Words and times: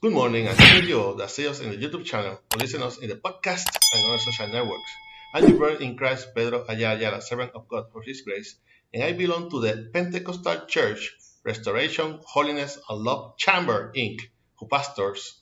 Good 0.00 0.12
morning, 0.12 0.46
and 0.46 0.56
thank 0.56 0.84
you 0.84 1.16
that 1.18 1.28
see 1.28 1.48
us 1.48 1.58
in 1.58 1.70
the 1.70 1.76
YouTube 1.76 2.04
channel 2.04 2.38
or 2.54 2.56
listen 2.60 2.84
us 2.84 2.98
in 2.98 3.08
the 3.08 3.16
podcast 3.16 3.66
and 3.92 4.06
other 4.06 4.18
social 4.20 4.46
networks. 4.46 4.92
I'm 5.34 5.48
your 5.48 5.58
brother 5.58 5.82
in 5.82 5.96
Christ, 5.96 6.28
Pedro 6.36 6.64
Ayala, 6.68 7.20
servant 7.20 7.50
of 7.56 7.66
God 7.66 7.90
for 7.90 8.00
His 8.02 8.22
grace, 8.22 8.54
and 8.94 9.02
I 9.02 9.12
belong 9.14 9.50
to 9.50 9.60
the 9.60 9.90
Pentecostal 9.92 10.66
Church, 10.66 11.16
Restoration, 11.42 12.20
Holiness, 12.24 12.78
and 12.88 13.02
Love 13.02 13.38
Chamber, 13.38 13.92
Inc., 13.96 14.20
who 14.60 14.68
pastors 14.68 15.40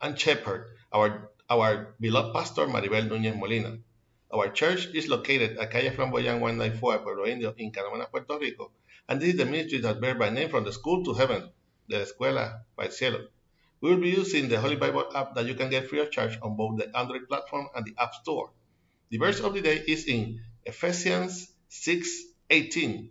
and 0.00 0.18
shepherd 0.18 0.74
our, 0.90 1.28
our 1.50 1.94
beloved 2.00 2.32
pastor 2.32 2.68
Maribel 2.68 3.10
Núñez 3.10 3.38
Molina. 3.38 3.76
Our 4.32 4.48
church 4.48 4.86
is 4.94 5.08
located 5.08 5.58
at 5.58 5.70
Calle 5.70 5.90
Flamboyant 5.90 6.40
194, 6.40 6.98
Pueblo 7.00 7.26
Indio, 7.26 7.52
in 7.58 7.70
Canóvanas, 7.70 8.10
Puerto 8.10 8.38
Rico, 8.38 8.72
and 9.06 9.20
this 9.20 9.34
is 9.34 9.36
the 9.36 9.44
ministry 9.44 9.80
that 9.80 10.00
bears 10.00 10.18
by 10.18 10.30
name 10.30 10.48
from 10.48 10.64
the 10.64 10.72
school 10.72 11.04
to 11.04 11.12
heaven, 11.12 11.50
the 11.88 12.06
Escuela 12.06 12.60
by 12.74 12.88
Cielo. 12.88 13.28
We 13.82 13.90
will 13.90 14.00
be 14.00 14.10
using 14.10 14.48
the 14.48 14.60
Holy 14.60 14.76
Bible 14.76 15.04
app 15.12 15.34
that 15.34 15.44
you 15.46 15.56
can 15.56 15.68
get 15.68 15.88
free 15.88 15.98
of 15.98 16.12
charge 16.12 16.38
on 16.40 16.56
both 16.56 16.78
the 16.78 16.96
Android 16.96 17.28
platform 17.28 17.66
and 17.74 17.84
the 17.84 17.94
App 17.98 18.14
Store. 18.14 18.52
The 19.10 19.18
verse 19.18 19.40
of 19.40 19.54
the 19.54 19.60
day 19.60 19.76
is 19.76 20.06
in 20.06 20.40
Ephesians 20.64 21.52
6:18. 21.68 23.10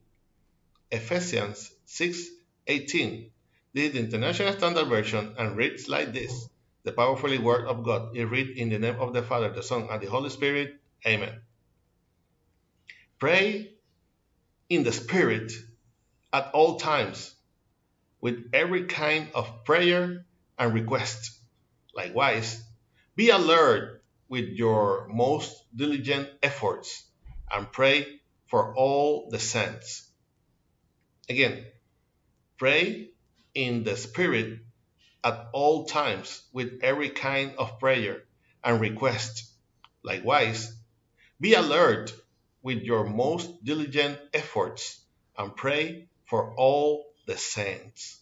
Ephesians 0.90 1.72
6:18. 1.86 3.32
This 3.74 3.88
is 3.88 3.94
the 3.94 4.00
International 4.00 4.54
Standard 4.54 4.88
Version 4.88 5.36
and 5.38 5.58
reads 5.58 5.90
like 5.90 6.14
this: 6.14 6.48
The 6.84 6.94
powerful 6.94 7.38
word 7.42 7.68
of 7.68 7.84
God 7.84 8.16
is 8.16 8.30
read 8.30 8.58
in 8.58 8.70
the 8.70 8.80
name 8.80 8.96
of 8.96 9.12
the 9.12 9.24
Father, 9.24 9.52
the 9.52 9.64
Son, 9.64 9.90
and 9.92 10.02
the 10.02 10.08
Holy 10.08 10.30
Spirit. 10.30 10.80
Amen. 11.06 11.42
Pray 13.20 13.74
in 14.70 14.84
the 14.84 14.94
Spirit 14.94 15.52
at 16.32 16.50
all 16.54 16.78
times 16.80 17.36
with 18.22 18.52
every 18.54 18.86
kind 18.86 19.28
of 19.36 19.66
prayer 19.66 20.26
and 20.62 20.76
request. 20.76 21.32
Likewise, 21.96 22.64
be 23.16 23.32
alert 23.32 24.04
with 24.30 24.46
your 24.46 25.08
most 25.08 25.52
diligent 25.76 26.30
efforts 26.44 27.04
and 27.52 27.72
pray 27.72 28.22
for 28.46 28.76
all 28.76 29.32
the 29.32 29.40
saints. 29.40 30.08
Again, 31.28 31.66
pray 32.60 33.10
in 33.56 33.84
the 33.84 33.98
Spirit 33.98 34.60
at 35.24 35.48
all 35.52 35.86
times 35.86 36.44
with 36.54 36.82
every 36.84 37.10
kind 37.10 37.56
of 37.58 37.80
prayer 37.80 38.22
and 38.64 38.80
request. 38.80 39.50
Likewise, 40.04 40.72
be 41.40 41.56
alert 41.56 42.14
with 42.62 42.84
your 42.84 43.06
most 43.06 43.66
diligent 43.66 44.20
efforts 44.32 45.02
and 45.36 45.56
pray 45.56 46.08
for 46.26 46.54
all 46.56 47.08
the 47.26 47.38
saints. 47.38 48.21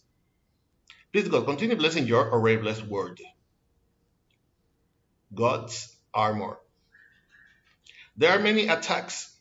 Please 1.12 1.26
God, 1.28 1.44
continue 1.44 1.74
blessing 1.76 2.06
your 2.06 2.30
already 2.32 2.62
blessed 2.62 2.86
word. 2.86 3.20
God's 5.34 5.92
armor. 6.14 6.58
There 8.16 8.30
are 8.30 8.38
many 8.38 8.68
attacks 8.68 9.34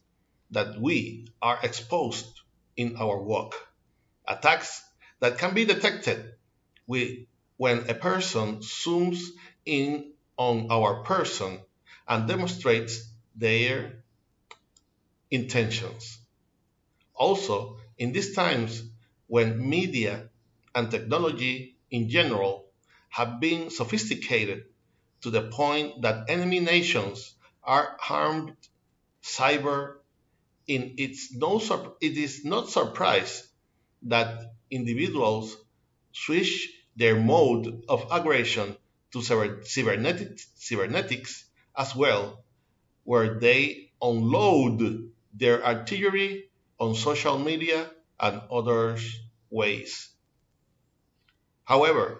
that 0.52 0.79
we 0.81 1.28
are 1.41 1.59
exposed 1.62 2.41
in 2.75 2.97
our 2.97 3.22
walk. 3.22 3.53
Attacks 4.28 4.81
that 5.19 5.38
can 5.38 5.53
be 5.53 5.66
detected 5.66 6.34
when 6.88 7.90
a 7.90 7.94
person 7.94 8.58
zooms 8.58 9.22
in 9.66 10.13
on 10.38 10.72
our 10.72 11.03
person 11.03 11.59
and 12.08 12.28
demonstrates 12.28 13.08
their 13.35 14.03
intentions. 15.29 16.18
Also, 17.13 17.78
in 18.00 18.12
these 18.12 18.34
times 18.34 18.81
when 19.28 19.69
media 19.69 20.28
and 20.75 20.91
technology 20.91 21.78
in 21.91 22.09
general 22.09 22.68
have 23.09 23.40
been 23.40 23.69
sophisticated 23.69 24.66
to 25.22 25.30
the 25.31 25.41
point 25.50 26.02
that 26.02 26.30
enemy 26.30 26.59
nations 26.59 27.35
are 27.63 27.96
harmed 28.00 28.56
cyber 29.24 29.97
in 30.68 30.96
it's 30.97 31.34
no 31.34 31.59
it 32.02 32.18
is 32.18 32.46
not 32.46 32.69
surprise 32.69 33.47
that 34.03 34.53
individuals 34.72 35.58
switch 36.12 36.72
their 36.96 37.19
mode 37.19 37.84
of 37.90 38.08
aggression 38.12 38.75
to 39.12 39.22
cybernetic, 39.22 40.40
cybernetics 40.56 41.46
as 41.75 41.96
well 41.96 42.44
where 43.03 43.40
they 43.40 43.91
unload 44.02 45.12
their 45.34 45.66
artillery 45.66 46.50
on 46.79 46.96
social 46.96 47.38
media 47.40 47.90
and 48.19 48.41
other 48.52 48.97
ways 49.50 50.09
However, 51.69 52.19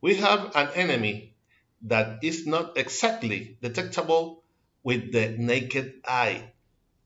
we 0.00 0.16
have 0.16 0.56
an 0.56 0.70
enemy 0.74 1.36
that 1.82 2.24
is 2.24 2.48
not 2.48 2.76
exactly 2.76 3.56
detectable 3.62 4.42
with 4.82 5.12
the 5.12 5.28
naked 5.38 6.02
eye. 6.04 6.50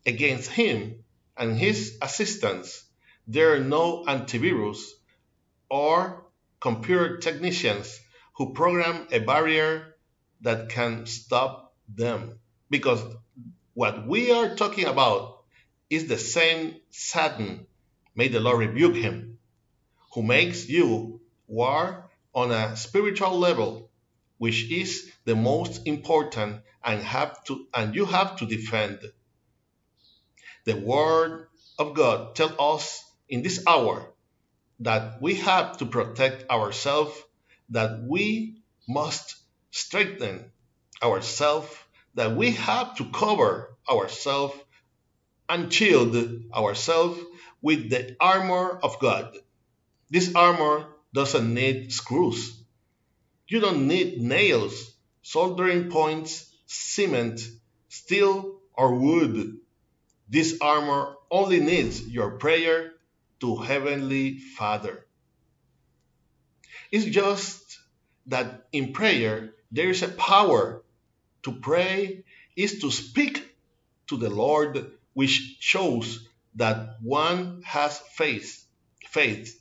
Against 0.06 0.50
him 0.50 1.04
and 1.36 1.58
his 1.58 1.98
assistants, 2.00 2.82
there 3.28 3.52
are 3.52 3.60
no 3.60 4.04
antivirus 4.06 4.88
or 5.68 6.24
computer 6.60 7.18
technicians 7.18 8.00
who 8.36 8.54
program 8.54 9.06
a 9.12 9.18
barrier 9.18 9.96
that 10.40 10.70
can 10.70 11.04
stop 11.04 11.74
them. 11.94 12.38
Because 12.70 13.02
what 13.74 14.06
we 14.06 14.30
are 14.30 14.56
talking 14.56 14.86
about 14.86 15.44
is 15.90 16.06
the 16.06 16.16
same 16.16 16.76
Satan, 16.88 17.66
may 18.14 18.28
the 18.28 18.40
Lord 18.40 18.60
rebuke 18.60 18.96
him, 18.96 19.38
who 20.14 20.22
makes 20.22 20.70
you 20.70 21.15
war 21.46 22.10
on 22.34 22.50
a 22.50 22.76
spiritual 22.76 23.38
level, 23.38 23.90
which 24.38 24.70
is 24.70 25.10
the 25.24 25.34
most 25.34 25.86
important 25.86 26.60
and 26.84 27.02
have 27.02 27.42
to 27.44 27.66
and 27.74 27.94
you 27.94 28.04
have 28.04 28.36
to 28.36 28.46
defend. 28.46 29.00
The 30.64 30.76
word 30.76 31.48
of 31.78 31.94
God 31.94 32.34
tells 32.34 32.52
us 32.58 33.04
in 33.28 33.42
this 33.42 33.64
hour 33.66 34.12
that 34.80 35.22
we 35.22 35.36
have 35.36 35.78
to 35.78 35.86
protect 35.86 36.50
ourselves, 36.50 37.14
that 37.70 38.02
we 38.02 38.62
must 38.88 39.36
strengthen 39.70 40.50
ourselves, 41.02 41.68
that 42.14 42.36
we 42.36 42.52
have 42.52 42.96
to 42.96 43.04
cover 43.10 43.76
ourselves 43.88 44.54
and 45.48 45.72
shield 45.72 46.16
ourselves 46.54 47.20
with 47.62 47.90
the 47.90 48.16
armor 48.20 48.78
of 48.82 48.98
God. 48.98 49.36
This 50.10 50.34
armor 50.34 50.86
doesn't 51.16 51.54
need 51.54 51.90
screws. 51.90 52.62
You 53.48 53.60
don't 53.60 53.88
need 53.88 54.20
nails, 54.20 54.92
soldering 55.22 55.88
points, 55.90 56.44
cement, 56.66 57.40
steel, 57.88 58.60
or 58.74 58.94
wood. 58.94 59.56
This 60.28 60.58
armor 60.60 61.16
only 61.30 61.60
needs 61.60 62.06
your 62.06 62.32
prayer 62.32 62.92
to 63.40 63.56
Heavenly 63.56 64.38
Father. 64.38 65.06
It's 66.92 67.06
just 67.06 67.78
that 68.26 68.66
in 68.72 68.92
prayer 68.92 69.54
there 69.72 69.88
is 69.88 70.02
a 70.02 70.08
power. 70.08 70.82
To 71.44 71.52
pray 71.52 72.24
is 72.56 72.80
to 72.80 72.90
speak 72.90 73.56
to 74.08 74.18
the 74.18 74.28
Lord, 74.28 74.90
which 75.14 75.56
shows 75.60 76.28
that 76.56 76.96
one 77.00 77.62
has 77.62 77.96
faith, 77.98 78.66
faith 79.08 79.58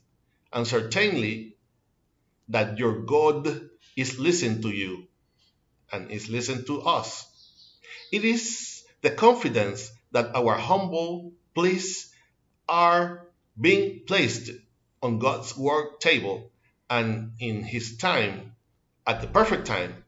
and 0.55 0.65
certainly 0.65 1.57
that 2.47 2.79
your 2.79 3.01
God 3.01 3.69
is 3.97 4.17
listening 4.17 4.61
to 4.61 4.69
you 4.69 5.07
and 5.91 6.09
is 6.09 6.29
listening 6.29 6.63
to 6.65 6.81
us. 6.81 7.27
It 8.11 8.23
is 8.23 8.83
the 9.01 9.11
confidence 9.11 9.91
that 10.13 10.33
our 10.33 10.55
humble 10.55 11.33
pleas 11.53 12.09
are 12.69 13.27
being 13.59 14.01
placed 14.07 14.49
on 15.03 15.19
God's 15.19 15.57
work 15.57 15.99
table 15.99 16.51
and 16.89 17.33
in 17.39 17.61
His 17.61 17.97
time, 17.97 18.55
at 19.05 19.21
the 19.21 19.27
perfect 19.27 19.67
time, 19.67 20.05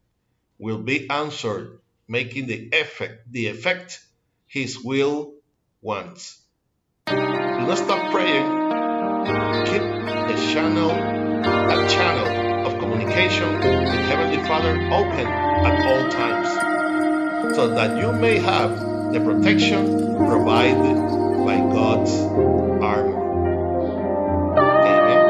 will 0.58 0.80
be 0.80 1.10
answered, 1.10 1.80
making 2.08 2.48
the 2.48 2.70
effect, 2.72 3.32
the 3.32 3.48
effect 3.48 4.00
His 4.48 4.80
will 4.80 5.34
wants. 5.82 6.42
Do 7.08 7.16
not 7.16 7.78
stop 7.78 8.12
praying. 8.12 8.67
Channel, 10.58 10.90
a 10.90 11.88
channel 11.88 12.66
of 12.66 12.80
communication 12.80 13.48
with 13.60 14.10
Heavenly 14.10 14.38
Father 14.48 14.74
open 14.90 15.28
at 15.28 15.86
all 15.86 16.10
times, 16.10 17.56
so 17.56 17.76
that 17.76 17.96
you 18.00 18.12
may 18.12 18.40
have 18.40 18.72
the 19.14 19.20
protection 19.20 20.18
provided 20.18 20.98
by 21.46 21.58
God's 21.58 22.12
armor. 22.82 23.22
Amen. 24.58 25.22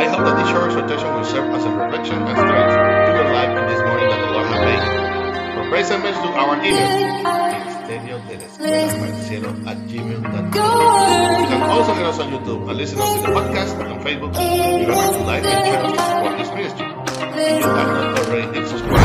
I 0.00 0.04
hope 0.10 0.24
that 0.26 0.36
this 0.36 0.48
short 0.50 0.64
exhortation 0.64 1.14
will 1.14 1.24
serve 1.24 1.54
as 1.54 1.64
a 1.64 1.70
reflection 1.70 2.16
and 2.26 2.38
strength 2.42 2.74
to 3.06 3.12
your 3.14 3.32
life 3.32 3.54
in 3.56 3.64
this 3.70 3.82
morning 3.86 4.08
that 4.10 4.18
the 4.18 4.32
Lord 4.32 4.46
has 4.50 4.60
made. 4.66 4.82
For 5.54 5.70
praise 5.70 5.90
and 5.92 6.02
message 6.02 6.22
to 6.22 6.28
our 6.42 6.56
email 6.56 7.22
Ministerio 7.92 8.18
de 8.26 9.38
la 9.38 9.70
at 9.70 9.78
gmail.com 9.86 10.91
look 11.92 12.00
at 12.00 12.06
us 12.06 12.18
on 12.20 12.32
YouTube 12.32 12.68
and 12.68 12.78
listen 12.78 12.98
us 12.98 13.16
in 13.16 13.22
the 13.22 13.28
podcast 13.28 13.90
on 13.90 14.00
Facebook. 14.00 14.34
Remember 14.34 15.18
to 15.18 15.24
like 15.24 15.44
and 15.44 15.64
share 15.66 15.84
us 15.84 15.92
to 15.92 15.98
support 15.98 16.38
this 16.38 16.50
ministry. 16.50 16.86
You 16.86 17.68
have 17.68 17.88
not 17.88 18.18
already 18.18 18.58
hit 18.58 18.68
subscribe. 18.68 19.01